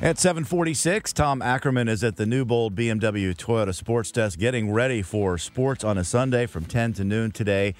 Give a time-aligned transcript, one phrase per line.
[0.00, 5.36] At 746, Tom Ackerman is at the Newbold BMW Toyota Sports Desk getting ready for
[5.38, 7.74] sports on a Sunday from 10 to noon today.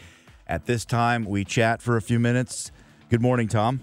[0.45, 2.73] At this time, we chat for a few minutes.
[3.09, 3.79] Good morning, Tom.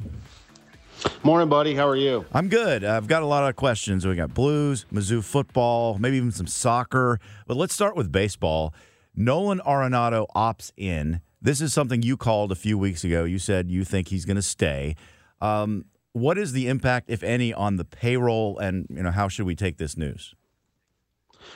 [1.23, 1.75] Morning, buddy.
[1.75, 2.25] How are you?
[2.33, 2.83] I'm good.
[2.83, 4.05] I've got a lot of questions.
[4.05, 7.21] We got Blues, Mizzou football, maybe even some soccer.
[7.47, 8.73] But let's start with baseball.
[9.15, 11.21] Nolan Arenado opts in.
[11.41, 13.23] This is something you called a few weeks ago.
[13.23, 14.97] You said you think he's going to stay.
[15.39, 19.45] Um, what is the impact, if any, on the payroll, and you know how should
[19.45, 20.33] we take this news?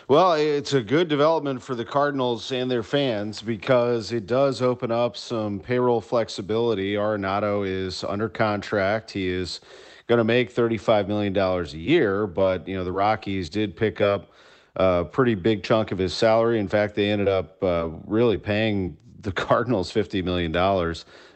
[0.10, 4.92] Well, it's a good development for the Cardinals and their fans because it does open
[4.92, 6.96] up some payroll flexibility.
[6.96, 9.12] Arenado is under contract.
[9.12, 9.62] He is
[10.08, 14.34] going to make $35 million a year, but you know the Rockies did pick up
[14.76, 16.60] a pretty big chunk of his salary.
[16.60, 20.52] In fact, they ended up uh, really paying the Cardinals $50 million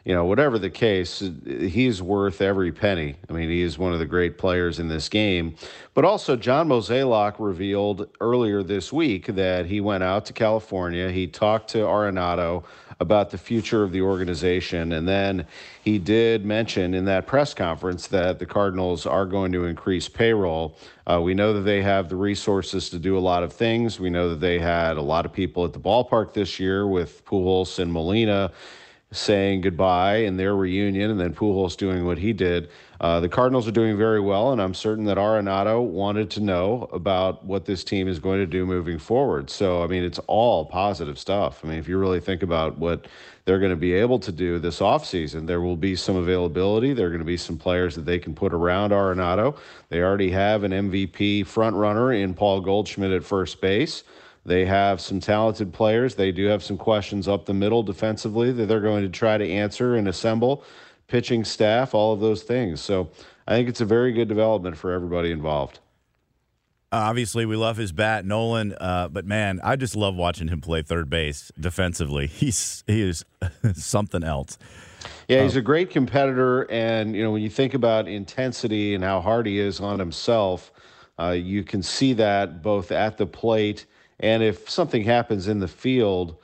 [0.05, 3.15] you know, whatever the case, he's worth every penny.
[3.29, 5.55] I mean, he is one of the great players in this game.
[5.93, 11.09] But also, John Mozeliak revealed earlier this week that he went out to California.
[11.09, 12.65] He talked to Arenado
[12.99, 14.91] about the future of the organization.
[14.91, 15.45] And then
[15.83, 20.77] he did mention in that press conference that the Cardinals are going to increase payroll.
[21.07, 23.99] Uh, we know that they have the resources to do a lot of things.
[24.01, 27.23] We know that they had a lot of people at the ballpark this year with
[27.25, 28.51] Pujols and Molina
[29.13, 32.69] saying goodbye in their reunion, and then Pujols doing what he did.
[32.99, 36.87] Uh, the Cardinals are doing very well, and I'm certain that Arenado wanted to know
[36.93, 39.49] about what this team is going to do moving forward.
[39.49, 41.63] So, I mean, it's all positive stuff.
[41.63, 43.07] I mean, if you really think about what
[43.45, 46.93] they're going to be able to do this offseason, there will be some availability.
[46.93, 49.57] There are going to be some players that they can put around Arenado.
[49.89, 54.03] They already have an MVP front runner in Paul Goldschmidt at first base.
[54.45, 56.15] They have some talented players.
[56.15, 59.49] They do have some questions up the middle defensively that they're going to try to
[59.49, 60.63] answer and assemble.
[61.07, 62.81] Pitching staff, all of those things.
[62.81, 63.09] So
[63.47, 65.79] I think it's a very good development for everybody involved.
[66.91, 68.73] Obviously, we love his bat, Nolan.
[68.79, 72.27] Uh, but man, I just love watching him play third base defensively.
[72.33, 73.25] He's he is
[73.73, 74.57] something else.
[75.27, 79.03] Yeah, he's um, a great competitor, and you know when you think about intensity and
[79.03, 80.71] how hard he is on himself,
[81.19, 83.85] uh, you can see that both at the plate
[84.19, 86.37] and if something happens in the field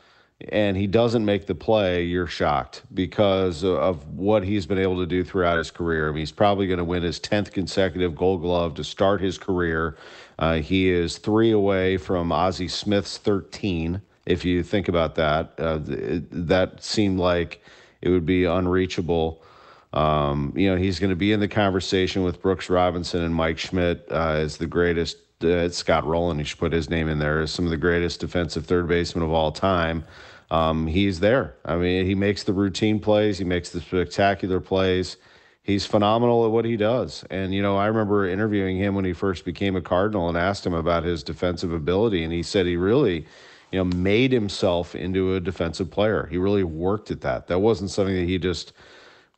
[0.49, 5.05] and he doesn't make the play, you're shocked because of what he's been able to
[5.05, 6.07] do throughout his career.
[6.07, 9.37] I mean, he's probably going to win his 10th consecutive gold glove to start his
[9.37, 9.97] career.
[10.37, 14.01] Uh, he is three away from Ozzie Smith's 13.
[14.25, 17.61] If you think about that, uh, that seemed like
[18.01, 19.43] it would be unreachable.
[19.91, 23.57] Um, you know, he's going to be in the conversation with Brooks Robinson and Mike
[23.57, 26.39] Schmidt uh, as the greatest uh, Scott Rolen.
[26.39, 29.31] You should put his name in there some of the greatest defensive third baseman of
[29.31, 30.03] all time.
[30.51, 31.55] Um, he's there.
[31.63, 33.37] I mean, he makes the routine plays.
[33.37, 35.17] He makes the spectacular plays.
[35.61, 37.23] He's phenomenal at what he does.
[37.29, 40.65] And you know, I remember interviewing him when he first became a Cardinal and asked
[40.65, 43.27] him about his defensive ability, and he said he really,
[43.71, 46.27] you know, made himself into a defensive player.
[46.31, 47.47] He really worked at that.
[47.47, 48.73] That wasn't something that he just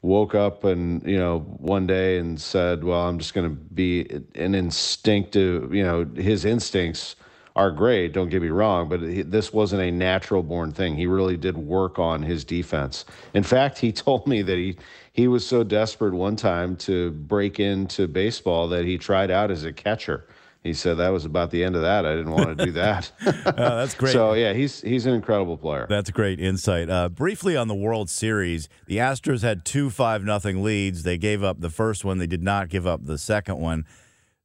[0.01, 4.07] woke up and you know one day and said well i'm just going to be
[4.35, 7.16] an instinctive you know his instincts
[7.56, 10.95] are great don't get me wrong but this wasn't a natural born thing.
[10.95, 13.06] He really did work on his defense.
[13.34, 14.78] In fact he told me that he
[15.13, 19.66] he was so desperate one time to break into baseball that he tried out as
[19.66, 20.25] a catcher
[20.63, 22.05] he said that was about the end of that.
[22.05, 23.11] I didn't want to do that.
[23.25, 24.13] uh, that's great.
[24.13, 25.88] So yeah, he's he's an incredible player.
[25.89, 26.89] That's great insight.
[26.89, 31.03] Uh, briefly on the World Series, the Astros had two five nothing leads.
[31.03, 32.19] They gave up the first one.
[32.19, 33.85] They did not give up the second one.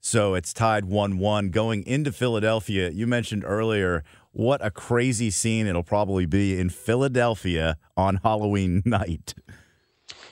[0.00, 2.90] So it's tied one one going into Philadelphia.
[2.90, 4.02] You mentioned earlier
[4.32, 9.34] what a crazy scene it'll probably be in Philadelphia on Halloween night.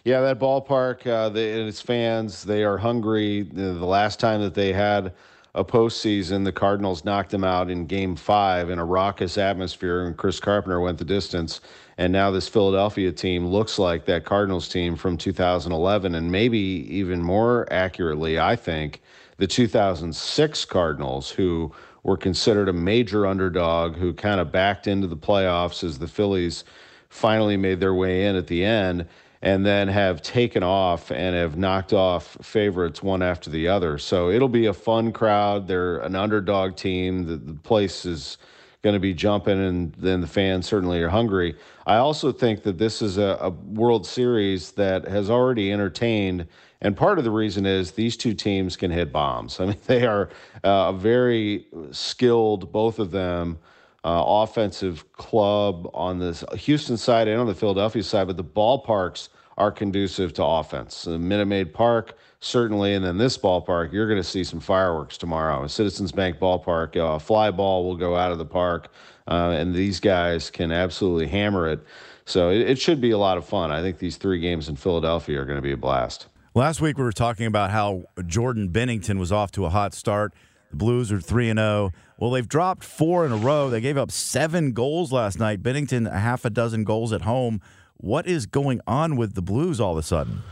[0.04, 3.42] Yeah, that ballpark uh, the, and its fans, they are hungry.
[3.42, 5.14] The, the last time that they had
[5.54, 10.16] a postseason, the Cardinals knocked them out in game five in a raucous atmosphere, and
[10.16, 11.60] Chris Carpenter went the distance.
[11.96, 17.22] And now this Philadelphia team looks like that Cardinals team from 2011, and maybe even
[17.22, 19.00] more accurately, I think,
[19.36, 21.72] the 2006 Cardinals, who
[22.02, 26.64] were considered a major underdog, who kind of backed into the playoffs as the Phillies
[27.08, 29.06] finally made their way in at the end
[29.44, 33.98] and then have taken off and have knocked off favorites one after the other.
[33.98, 35.68] So it'll be a fun crowd.
[35.68, 37.26] They're an underdog team.
[37.26, 38.38] The, the place is
[38.80, 41.56] going to be jumping, and then the fans certainly are hungry.
[41.86, 46.46] I also think that this is a, a World Series that has already entertained.
[46.80, 49.60] And part of the reason is these two teams can hit bombs.
[49.60, 50.30] I mean, they are
[50.62, 53.58] uh, very skilled, both of them,
[54.04, 59.30] uh, offensive club on the Houston side and on the Philadelphia side, but the ballparks
[59.56, 61.04] are conducive to offense.
[61.04, 65.16] The Minute Maid Park, certainly, and then this ballpark, you're going to see some fireworks
[65.16, 65.66] tomorrow.
[65.66, 68.92] Citizens Bank Ballpark, uh, fly ball will go out of the park,
[69.28, 71.80] uh, and these guys can absolutely hammer it.
[72.26, 73.70] So it, it should be a lot of fun.
[73.70, 76.26] I think these three games in Philadelphia are going to be a blast.
[76.54, 80.34] Last week we were talking about how Jordan Binnington was off to a hot start.
[80.74, 81.92] The Blues are 3 and 0.
[82.18, 83.70] Well, they've dropped four in a row.
[83.70, 85.62] They gave up 7 goals last night.
[85.62, 87.60] Binnington, a half a dozen goals at home.
[87.96, 90.42] What is going on with the Blues all of a sudden?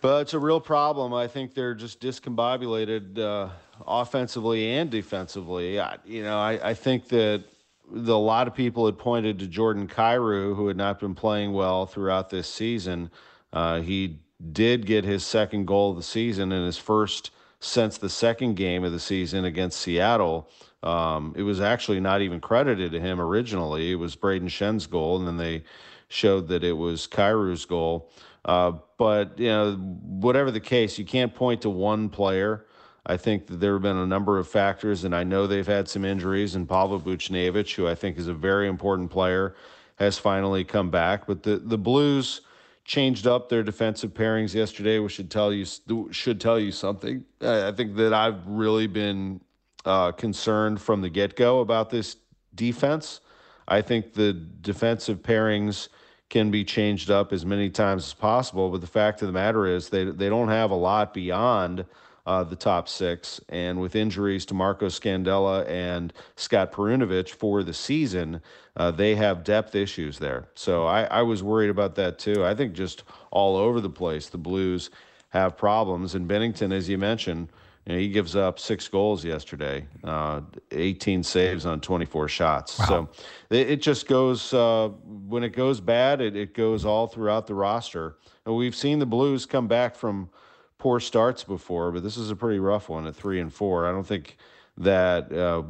[0.00, 1.12] But it's a real problem.
[1.12, 3.48] I think they're just discombobulated uh,
[3.84, 5.80] offensively and defensively.
[5.80, 7.42] I, you know, I, I think that
[7.90, 11.52] the, a lot of people had pointed to Jordan Kyrou, who had not been playing
[11.54, 13.10] well throughout this season.
[13.52, 14.20] Uh, he
[14.52, 17.32] did get his second goal of the season and his first
[17.66, 20.48] since the second game of the season against Seattle.
[20.82, 23.90] Um, it was actually not even credited to him originally.
[23.90, 25.64] It was Brayden Schenn's goal, and then they
[26.08, 28.10] showed that it was Kyrou's goal.
[28.44, 32.66] Uh, but you know, whatever the case, you can't point to one player.
[33.04, 35.88] I think that there have been a number of factors, and I know they've had
[35.88, 36.54] some injuries.
[36.54, 39.54] And Pavel Buchnevich, who I think is a very important player,
[39.96, 41.26] has finally come back.
[41.26, 42.42] But the the Blues
[42.86, 45.66] changed up their defensive pairings yesterday, which should tell you
[46.12, 47.24] should tell you something.
[47.40, 49.40] I think that I've really been
[49.84, 52.16] uh, concerned from the get go about this
[52.54, 53.20] defense.
[53.68, 55.88] I think the defensive pairings
[56.30, 58.70] can be changed up as many times as possible.
[58.70, 61.84] But the fact of the matter is, they they don't have a lot beyond
[62.26, 63.40] uh, the top six.
[63.48, 68.40] And with injuries to Marco Scandella and Scott Perunovich for the season,
[68.76, 70.48] uh, they have depth issues there.
[70.54, 72.44] So I, I was worried about that too.
[72.44, 74.90] I think just all over the place, the Blues
[75.30, 76.14] have problems.
[76.14, 77.48] And Binnington, as you mentioned,
[77.86, 80.40] you know, he gives up six goals yesterday, uh,
[80.72, 82.78] 18 saves on 24 shots.
[82.80, 82.86] Wow.
[82.86, 83.08] So
[83.50, 87.54] it, it, just goes, uh, when it goes bad, it, it goes all throughout the
[87.54, 88.16] roster.
[88.44, 90.30] And we've seen the Blues come back from
[90.78, 93.86] poor starts before, but this is a pretty rough one at three and four.
[93.86, 94.36] I don't think
[94.78, 95.62] that, uh,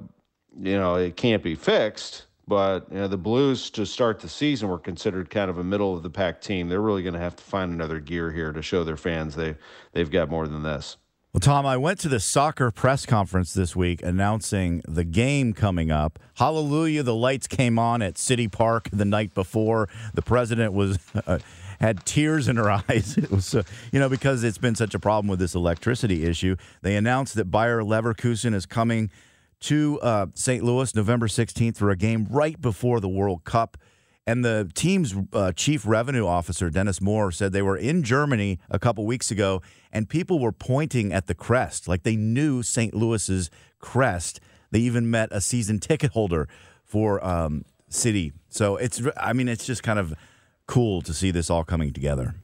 [0.60, 2.26] you know, it can't be fixed.
[2.48, 5.96] But you know, the Blues to start the season were considered kind of a middle
[5.96, 6.68] of the pack team.
[6.68, 9.56] They're really going to have to find another gear here to show their fans they
[9.92, 10.96] they've got more than this.
[11.32, 15.90] Well, Tom, I went to the soccer press conference this week announcing the game coming
[15.90, 16.18] up.
[16.34, 19.88] Hallelujah, the lights came on at City Park the night before.
[20.14, 21.40] The president was uh,
[21.80, 23.16] had tears in her eyes.
[23.16, 23.62] It was, uh,
[23.92, 26.56] you know, because it's been such a problem with this electricity issue.
[26.82, 29.10] They announced that Bayer Leverkusen is coming
[29.60, 30.62] to uh, St.
[30.62, 33.76] Louis November 16th for a game right before the World Cup.
[34.28, 38.78] And the team's uh, chief revenue officer, Dennis Moore, said they were in Germany a
[38.78, 39.62] couple weeks ago
[39.92, 42.92] and people were pointing at the crest, like they knew St.
[42.92, 44.40] Louis's crest.
[44.72, 46.48] They even met a season ticket holder
[46.84, 48.32] for um, City.
[48.48, 50.12] So it's, I mean, it's just kind of
[50.66, 52.34] cool to see this all coming together.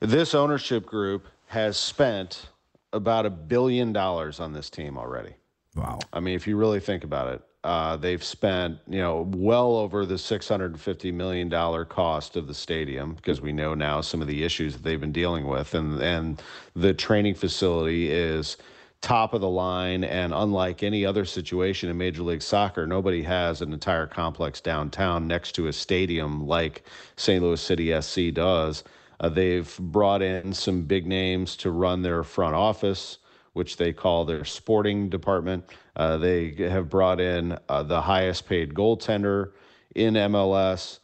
[0.00, 2.48] This ownership group has spent
[2.92, 5.34] about a billion dollars on this team already.
[5.76, 6.00] Wow.
[6.12, 10.04] I mean, if you really think about it, uh, they've spent, you know, well over
[10.04, 11.48] the $650 million
[11.86, 15.12] cost of the stadium because we know now some of the issues that they've been
[15.12, 15.74] dealing with.
[15.74, 16.42] And, and
[16.74, 18.56] the training facility is
[19.02, 20.04] top of the line.
[20.04, 25.26] And unlike any other situation in Major League Soccer, nobody has an entire complex downtown
[25.26, 26.84] next to a stadium like
[27.16, 27.42] St.
[27.42, 28.84] Louis City SC does.
[29.20, 33.18] Uh, they've brought in some big names to run their front office
[33.52, 35.64] which they call their sporting department.
[35.96, 39.52] Uh, they have brought in uh, the highest paid goaltender
[39.94, 40.98] in MLS.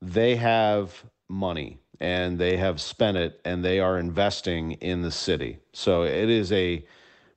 [0.00, 5.58] They have money and they have spent it and they are investing in the city.
[5.72, 6.84] So it is a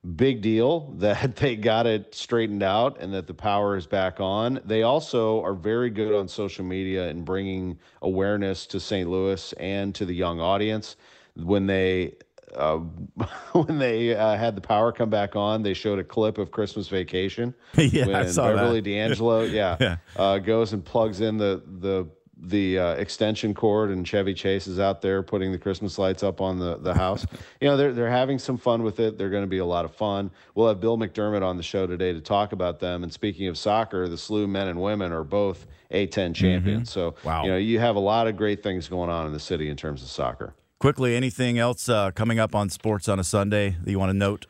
[0.06, 4.60] big deal that they got it straightened out and that the power is back on.
[4.64, 9.08] They also are very good on social media and bringing awareness to St.
[9.08, 10.96] Louis and to the young audience.
[11.34, 12.14] When they
[12.54, 12.76] uh,
[13.52, 16.88] when they uh, had the power come back on, they showed a clip of Christmas
[16.88, 17.54] Vacation.
[17.76, 18.90] yeah, when I saw Beverly that.
[18.90, 19.96] D'Angelo, yeah, yeah.
[20.16, 24.78] Uh, goes and plugs in the the the uh, extension cord, and Chevy Chase is
[24.78, 27.26] out there putting the Christmas lights up on the, the house.
[27.60, 29.16] you know, they're they're having some fun with it.
[29.16, 30.30] They're going to be a lot of fun.
[30.54, 33.02] We'll have Bill McDermott on the show today to talk about them.
[33.02, 36.90] And speaking of soccer, the SLU men and women are both A10 champions.
[36.90, 37.00] Mm-hmm.
[37.00, 37.44] So wow.
[37.44, 39.76] you know, you have a lot of great things going on in the city in
[39.76, 40.54] terms of soccer.
[40.78, 44.16] Quickly, anything else uh, coming up on sports on a Sunday that you want to
[44.16, 44.46] note?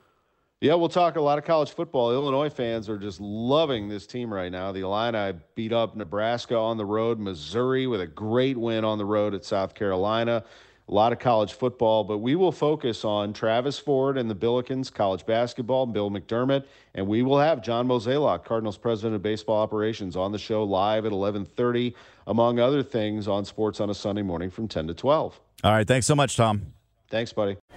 [0.63, 2.13] Yeah, we'll talk a lot of college football.
[2.13, 4.73] Illinois fans are just loving this team right now.
[4.73, 9.05] The Illini beat up Nebraska on the road, Missouri with a great win on the
[9.05, 10.43] road at South Carolina.
[10.89, 14.91] A lot of college football, but we will focus on Travis Ford and the Billikens,
[14.91, 20.17] college basketball, Bill McDermott, and we will have John Mozeliak, Cardinals president of baseball operations,
[20.17, 21.93] on the show live at 11:30,
[22.29, 25.39] among other things, on Sports on a Sunday morning from 10 to 12.
[25.65, 26.73] All right, thanks so much, Tom.
[27.11, 27.59] Thanks, buddy.